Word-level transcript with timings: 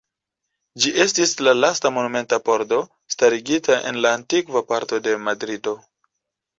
Ĝi 0.85 0.93
estis 1.05 1.33
la 1.47 1.53
lasta 1.59 1.91
monumenta 1.99 2.41
pordo 2.49 2.81
starigita 3.17 3.79
en 3.93 4.03
la 4.09 4.17
antikva 4.21 4.67
parto 4.75 5.05
de 5.09 5.19
Madrido. 5.31 5.81